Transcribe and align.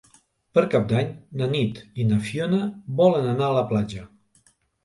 Per 0.57 0.61
Cap 0.75 0.87
d'Any 0.91 1.11
na 1.41 1.49
Nit 1.51 1.81
i 2.05 2.09
na 2.13 2.19
Fiona 2.31 2.63
volen 3.03 3.31
anar 3.35 3.47
a 3.51 3.59
la 3.61 3.65
platja. 3.75 4.09